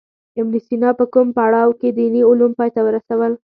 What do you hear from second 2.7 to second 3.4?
ته ورسول.